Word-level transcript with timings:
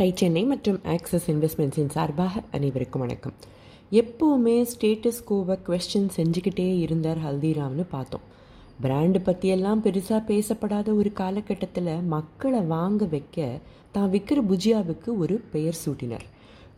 Tie 0.00 0.12
Chennai 0.14 0.44
மற்றும் 0.44 0.76
access 0.84 1.26
இன்வெஸ்ட்மெண்ட்ஸின் 1.26 1.88
சார்பாக 1.88 2.40
அனைவருக்கும் 2.50 3.00
வணக்கம். 3.00 3.32
எப்போவுமே 3.90 4.54
ஸ்டேட்டஸ் 4.70 5.18
கோவை 5.24 5.58
கொஸ்டின் 5.66 6.06
செஞ்சுக்கிட்டே 6.16 6.78
இருந்தார் 6.78 7.18
ஹல்திராம்னு 7.18 7.84
பார்த்தோம். 7.90 8.20
பிராண்டு 8.82 9.20
பற்றியெல்லாம் 9.22 9.82
பெருசாக 9.82 10.20
பேசப்படாத 10.26 10.94
ஒரு 10.94 11.12
காலகட்டத்தில் 11.12 11.90
மக்களை 12.02 12.60
வாங்க 12.60 13.04
வைக்க 13.04 13.48
தான் 13.92 14.10
விற்கிற 14.10 14.42
புஜியாவுக்கு 14.50 15.16
ஒரு 15.16 15.36
பெயர் 15.52 15.78
சூட்டினார். 15.84 16.24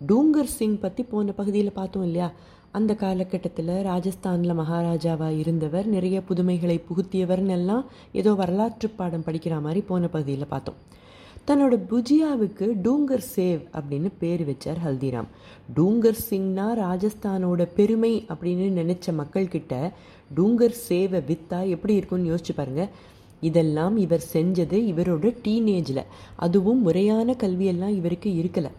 டூங்கர் 0.09 0.53
சிங் 0.57 0.79
பற்றி 0.79 1.03
போன 1.03 1.33
பகுதியில் 1.33 1.73
பார்த்தோம் 1.73 2.03
இல்லையா? 2.03 2.31
அந்த 2.71 2.95
காலகட்டத்தில் 2.95 3.75
ராஜஸ்தானில் 3.91 4.59
மகாராஜாவாக 4.63 5.39
இருந்தவர் 5.39 5.87
நிறைய 5.87 6.23
புதுமைகளை 6.31 6.85
புகுத்தியவர்னு 6.89 7.49
எல்லாம் 7.49 7.85
ஏதோ 8.13 8.33
வரலாற்று 8.33 8.89
பாடம் 8.89 9.25
படிக்கிற 9.25 9.61
மாதிரி 9.61 9.81
போன 9.81 10.09
பகுதியில் 10.09 10.47
பார்த்தோம். 10.47 10.81
தன்னோட 11.49 11.75
புஜியாவுக்கு 11.91 12.67
டூங்கர் 12.83 13.25
சேவ் 13.37 13.63
அப்படின்னு 13.79 14.09
பேர் 14.19 14.43
வச்சார் 14.49 14.81
ஹல்திராம். 14.85 15.29
டூங்கர் 15.77 16.19
சிங்னா 16.29 16.67
ராஜஸ்தானோட 16.83 17.63
பெருமை 17.79 18.13
அப்படின்னு 18.33 18.67
நினச்ச 18.81 19.15
மக்கள்கிட்ட 19.21 19.91
டூங்கர் 20.37 20.77
சேவை 20.89 21.21
வித்தா 21.31 21.69
எப்படி 21.69 21.95
இருக்கும்னு 21.95 22.31
யோசிச்சு 22.33 22.55
பாருங்க. 22.57 22.85
இதெல்லாம் 23.41 23.97
இவர் 23.97 24.25
செஞ்சது 24.35 24.79
இவரோட 24.93 25.33
டீனேஜில். 25.47 26.03
அதுவும் 26.37 26.81
முறையான 26.81 27.35
கல்வியெல்லாம் 27.43 27.97
இவருக்கு 28.01 28.31
இருக்கலை. 28.43 28.71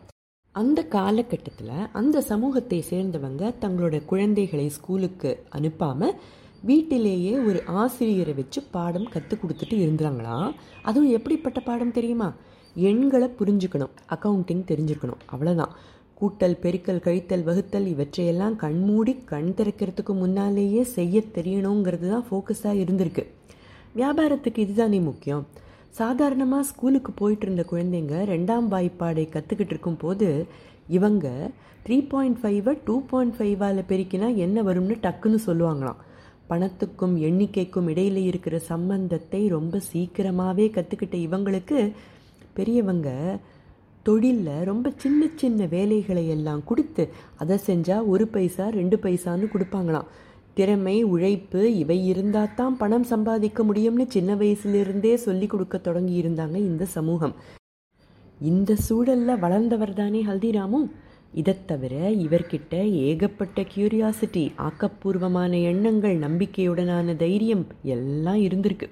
அந்த 0.51 0.79
காலகட்டத்தில் 0.95 1.75
அந்த 2.01 2.17
சமூகத்தை 2.21 2.79
சேர்ந்தவங்க 2.91 3.43
தங்களோட 3.65 4.05
குழந்தைகளை 4.05 4.69
ஸ்கூலுக்கு 4.69 5.31
அனுப்பாமல் 5.57 6.15
வீட்டிலேயே 6.69 7.31
ஒரு 7.47 7.59
ஆசிரியரை 7.81 8.33
வச்சு 8.33 8.59
பாடம் 8.71 9.11
கற்றுக் 9.13 9.41
கொடுத்துட்டு 9.43 9.77
இருந்தாங்களாம் 9.83 10.49
அதுவும் 10.81 11.09
எப்படிப்பட்ட 11.09 11.59
பாடம் 11.59 11.95
தெரியுமா? 11.99 12.29
எண்களை 12.75 13.29
புரிஞ்சுக்கணும் 13.39 13.93
அக்கௌண்டிங் 14.09 14.63
தெரிஞ்சுக்கணும் 14.71 15.21
அவ்வளோதான் 15.31 15.73
கூட்டல் 16.21 16.57
பெருக்கல் 16.61 17.03
கழித்தல் 17.05 17.43
வகுத்தல் 17.43 17.85
இவற்றையெல்லாம் 17.85 18.55
கண்மூடி 18.55 19.15
கண் 19.25 19.53
திறக்கிறதுக்கு 19.57 20.13
முன்னாலேயே 20.13 20.83
செய்ய 20.83 21.21
தெரியணுங்கிறது 21.33 22.09
தான் 22.09 22.25
ஃபோக்கஸாக 22.31 22.81
இருந்திருக்கு. 22.83 23.23
வியாபாரத்துக்கு 23.95 24.57
இதுதானே 24.57 24.99
முக்கியம். 24.99 25.45
சாதாரணமாக 25.89 26.63
ஸ்கூலுக்கு 26.63 27.11
போயிட்டு 27.11 27.45
இருந்த 27.45 27.65
குழந்தைங்க 27.71 28.15
ரெண்டாம் 28.33 28.67
வாய்ப்பாடை 28.73 29.25
கற்றுக்கிட்டு 29.29 29.73
இருக்கும்போது 29.75 30.45
இவங்க 30.87 31.51
த்ரீ 31.87 32.07
பாயிண்ட் 32.07 32.39
ஃபைவை 32.43 32.77
டூ 32.85 33.01
பாயிண்ட் 33.05 33.35
ஃபைவால் 33.39 33.81
பெருக்கினா 33.89 34.35
என்ன 34.35 34.63
வரும்னு 34.63 34.97
டக்குன்னு 35.01 35.39
சொல்லுவாங்களாம். 35.45 35.99
பணத்துக்கும் 36.49 37.15
எண்ணிக்கைக்கும் 37.27 37.89
இடையில் 37.89 38.15
இருக்கிற 38.15 38.59
சம்பந்தத்தை 38.59 39.47
ரொம்ப 39.47 39.79
சீக்கிரமாகவே 39.79 40.67
கற்றுக்கிட்ட 40.67 41.15
இவங்களுக்கு 41.27 41.91
பெரியவங்க 42.53 43.09
தொழிலில் 44.07 44.65
ரொம்ப 44.69 44.87
சின்ன 45.03 45.27
சின்ன 45.41 45.65
வேலைகளை 45.65 46.23
எல்லாம் 46.27 46.63
கொடுத்து 46.69 47.03
அதை 47.41 47.57
செஞ்சால் 47.67 48.07
ஒரு 48.13 48.25
பைசா 48.27 48.65
ரெண்டு 48.69 48.97
பைசான்னு 49.03 49.47
கொடுப்பாங்களாம். 49.53 50.09
திறமை 50.57 50.95
உழைப்பு 51.03 51.61
இவை 51.77 51.97
இருந்தால் 52.05 52.55
தான் 52.55 52.75
பணம் 52.77 53.07
சம்பாதிக்க 53.11 53.63
முடியும்னு 53.63 54.05
சின்ன 54.07 54.35
வயசுலேருந்தே 54.35 55.13
சொல்லி 55.27 55.47
கொடுக்க 55.47 55.77
தொடங்கி 55.77 56.15
இருந்தாங்க 56.23 56.55
இந்த 56.55 56.85
சமூகம். 56.85 57.33
இந்த 58.41 58.71
சூழலில் 58.87 59.41
வளர்ந்தவர் 59.45 59.93
தானே 59.93 60.21
ஹல்திராமும் 60.29 60.87
இதை 61.33 61.55
தவிர 61.65 61.93
இவர்கிட்ட 62.25 62.73
ஏகப்பட்ட 63.07 63.61
கியூரியாசிட்டி 63.73 64.43
ஆக்கப்பூர்வமான 64.67 65.61
எண்ணங்கள் 65.71 66.17
நம்பிக்கையுடனான 66.17 67.15
தைரியம் 67.15 67.65
எல்லாம் 67.95 68.41
இருந்திருக்கு. 68.47 68.89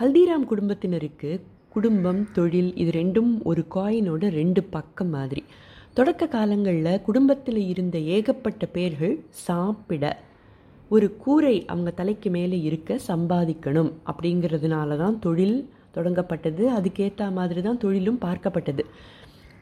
ஹல்திராம் 0.00 0.48
குடும்பத்தினருக்கு 0.50 1.30
குடும்பம் 1.74 2.20
தொழில் 2.36 2.70
இது 2.82 2.90
ரெண்டும் 2.98 3.30
ஒரு 3.50 3.62
காயினோட 3.74 4.22
ரெண்டு 4.38 4.60
பக்கம் 4.74 5.12
மாதிரி. 5.16 5.42
தொடக்க 5.94 6.26
காலங்களில் 6.34 7.02
குடும்பத்தில் 7.06 7.60
இருந்த 7.72 7.96
ஏகப்பட்ட 8.16 8.66
பேர்கள் 8.74 9.14
சாப்பிட 9.46 10.04
ஒரு 10.90 11.06
கூரை 11.22 11.54
அவங்க 11.66 11.90
தலைக்கு 12.00 12.30
மேலே 12.30 12.58
இருக்க 12.68 12.98
சம்பாதிக்கணும் 13.08 13.90
அப்படிங்கிறதுனால 14.10 14.96
தான் 14.96 15.16
தொழில் 15.18 15.58
தொடங்கப்பட்டது. 15.96 16.62
அதுக்கேற்ற 16.78 17.30
மாதிரி 17.38 17.62
தான் 17.62 17.82
தொழிலும் 17.84 18.22
பார்க்கப்பட்டது. 18.24 18.84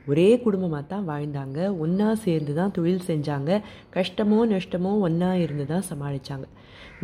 ஒரே 0.07 0.29
குடும்பமாக 0.45 0.85
தான் 0.93 1.09
வாழ்ந்தாங்க. 1.09 1.59
ஒன்றா 1.85 2.11
சேர்ந்து 2.25 2.55
தான் 2.55 2.75
தொழில் 2.79 3.07
செஞ்சாங்க. 3.11 3.51
கஷ்டமோ 3.97 4.41
நஷ்டமோ 4.55 4.93
ஒன்றா 5.07 5.31
இருந்து 5.45 5.67
தான் 5.67 5.89
சமாளித்தாங்க 5.91 6.49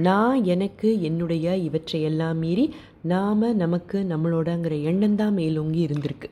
நான் 0.06 0.38
எனக்கு 0.54 0.88
என்னுடைய 1.08 1.56
இவற்றையெல்லாம் 1.66 2.38
மீறி 2.44 2.64
நாம் 3.12 3.46
நமக்கு 3.62 3.98
நம்மளோடங்கிற 4.12 4.74
எண்ணம் 4.90 5.16
தான் 5.20 5.34
மேலோங்கி 5.38 5.80
இருந்திருக்கு. 5.86 6.28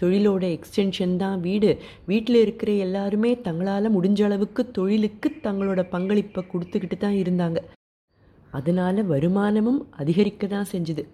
தொழிலோட 0.00 0.44
எக்ஸ்டென்ஷன் 0.56 1.14
தான் 1.22 1.38
வீடு. 1.46 1.70
வீட்டில் 2.10 2.38
இருக்கிற 2.42 2.70
எல்லாருமே 2.86 3.30
தங்களால் 3.46 3.94
முடிஞ்ச 3.96 4.20
அளவுக்கு 4.28 4.62
தொழிலுக்கு 4.78 5.28
தங்களோட 5.46 5.82
பங்களிப்பை 5.94 6.42
கொடுத்துக்கிட்டு 6.52 6.98
தான் 7.04 7.16
இருந்தாங்க. 7.22 7.60
அதனால் 8.58 9.00
வருமானமும் 9.12 9.80
அதிகரிக்க 10.02 10.46
தான் 10.46 10.70
செஞ்சுது. 10.72 11.04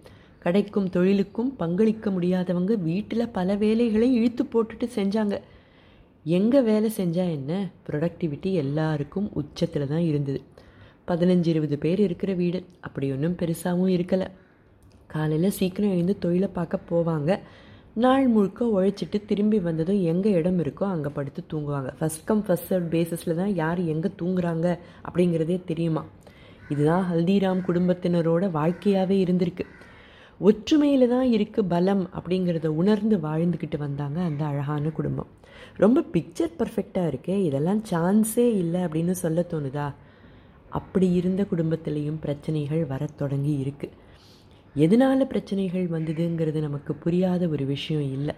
கடைக்கும் 0.45 0.89
தொழிலுக்கும் 0.95 1.51
பங்களிக்க 1.61 2.11
முடியாதவங்க 2.15 2.73
வீட்டில் 2.89 3.33
பல 3.37 3.55
வேலைகளை 3.63 4.07
இழுத்து 4.19 4.45
போட்டுட்டு 4.53 4.87
செஞ்சாங்க. 4.99 5.35
எங்கே 6.25 6.59
வேலை 6.71 6.89
செஞ்சால் 6.99 7.33
என்ன? 7.37 7.51
ப்ரொடக்டிவிட்டி 7.87 8.49
எல்லாருக்கும் 8.63 9.27
உச்சத்தில் 9.41 9.91
தான் 9.93 10.05
இருந்தது. 10.11 10.39
பதினஞ்சு 11.09 11.49
இருபது 11.53 11.77
பேர் 11.77 11.99
இருக்கிற 11.99 12.31
வீடு. 12.41 12.59
அப்படி 12.87 13.07
ஒன்றும் 13.11 13.39
பெருசாகவும் 13.41 13.93
இருக்கலை. 13.97 14.27
காலையில் 15.13 15.55
சீக்கிரம் 15.57 15.93
எழுந்து 15.95 16.15
தொழிலை 16.23 16.49
பார்க்க 16.57 16.79
போவாங்க. 16.91 17.31
நாள் 18.03 18.27
முழுக்க 18.35 18.65
உழைச்சிட்டு 18.75 19.17
திரும்பி 19.29 19.57
வந்ததும் 19.65 20.01
எங்கே 20.11 20.29
இடம் 20.39 20.59
இருக்கோ 20.63 20.85
அங்கே 20.93 21.09
படுத்து 21.17 21.41
தூங்குவாங்க. 21.51 21.89
ஃபஸ்ட் 21.99 22.25
கம் 22.29 22.43
ஃபஸ்ட் 22.45 22.69
சர்வ் 22.69 22.87
பேசிஸில் 22.95 23.39
தான் 23.41 23.51
யார் 23.61 23.81
எங்கே 23.93 24.09
தூங்குறாங்க 24.21 24.67
அப்படிங்கிறதே 25.07 25.57
தெரியுமா? 25.71 26.03
இதுதான் 26.73 27.05
ஹல்திராம் 27.11 27.61
குடும்பத்தினரோட 27.67 28.43
வாழ்க்கையாகவே 28.59 29.17
இருந்திருக்கு. 29.25 29.65
ஒற்றுமையில் 30.39 31.11
தான் 31.15 31.27
இருக்குது 31.35 31.69
பலம் 31.73 32.03
அப்படிங்கிறத 32.17 32.67
உணர்ந்து 32.81 33.17
வாழ்ந்துக்கிட்டு 33.27 33.77
வந்தாங்க 33.77 34.19
அந்த 34.29 34.43
அழகான 34.51 34.91
குடும்பம். 34.99 35.29
ரொம்ப 35.83 35.99
பிக்சர் 36.13 36.57
பர்ஃபெக்டாக 36.59 37.11
இருக்கே 37.11 37.35
இதெல்லாம் 37.47 37.81
சான்ஸே 37.91 38.47
இல்லை 38.61 38.81
அப்படின்னு 38.87 39.13
சொல்ல 39.23 39.41
தோணுதா? 39.53 39.87
அப்படி 40.79 41.07
இருந்த 41.19 41.41
குடும்பத்திலையும் 41.51 42.19
பிரச்சனைகள் 42.25 42.83
வரத் 42.93 43.19
தொடங்கி 43.21 43.53
இருக்குது 43.63 43.95
எதனால் 44.75 45.27
பிரச்சனைகள் 45.27 45.89
வந்ததுங்கிறது 45.89 46.59
நமக்கு 46.59 46.93
புரியாத 46.93 47.47
ஒரு 47.47 47.65
விஷயம் 47.65 48.11
இல்லை. 48.11 48.35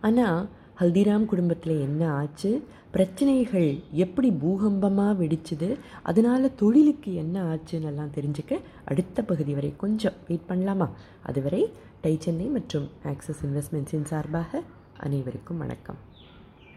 ஆனால் 0.00 0.48
ஹல்திராம் 0.80 1.24
குடும்பத்தில் 1.24 1.80
என்ன 1.80 2.12
ஆச்சு? 2.12 2.62
பிரச்சனைகள் 2.90 3.80
எப்படி 3.90 4.30
பூகம்பமாக 4.30 5.24
வெடிச்சுது? 5.24 5.78
அதனால் 6.02 6.54
தொழிலுக்கு 6.54 7.14
என்ன 7.14 7.44
ஆச்சுன்னு 7.54 7.84
எல்லாம் 7.84 8.10
தெரிஞ்சுக்க 8.10 8.60
அடுத்த 8.84 9.22
பகுதி 9.22 9.54
வரை 9.54 9.76
கொஞ்சம் 9.76 10.12
வெயிட் 10.26 10.48
பண்ணலாமா? 10.48 10.90
அதுவரை 11.22 11.72
டை 12.00 12.16
சென்னை 12.18 12.46
மற்றும் 12.46 12.88
ஆக்சஸ் 13.04 13.42
இன்வெஸ்ட்மெண்ட்ஸின் 13.42 14.10
சார்பாக 14.14 14.62
அனைவருக்கும் 14.96 15.58
வணக்கம். 15.58 16.13